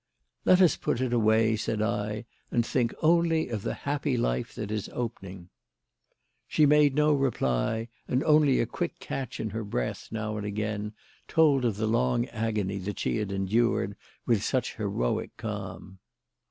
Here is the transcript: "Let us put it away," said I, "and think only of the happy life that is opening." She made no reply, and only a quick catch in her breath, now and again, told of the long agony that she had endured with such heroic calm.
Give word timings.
"Let 0.45 0.61
us 0.63 0.77
put 0.77 0.99
it 0.99 1.13
away," 1.13 1.55
said 1.55 1.79
I, 1.79 2.25
"and 2.49 2.65
think 2.65 2.91
only 3.03 3.49
of 3.49 3.61
the 3.61 3.75
happy 3.85 4.17
life 4.17 4.55
that 4.55 4.71
is 4.71 4.89
opening." 4.91 5.49
She 6.47 6.65
made 6.65 6.95
no 6.95 7.13
reply, 7.13 7.87
and 8.07 8.23
only 8.23 8.59
a 8.59 8.65
quick 8.65 8.97
catch 8.97 9.39
in 9.39 9.51
her 9.51 9.63
breath, 9.63 10.07
now 10.09 10.37
and 10.37 10.45
again, 10.47 10.93
told 11.27 11.63
of 11.65 11.77
the 11.77 11.85
long 11.85 12.25
agony 12.29 12.79
that 12.79 12.97
she 12.97 13.17
had 13.17 13.31
endured 13.31 13.95
with 14.25 14.43
such 14.43 14.77
heroic 14.77 15.37
calm. 15.37 15.99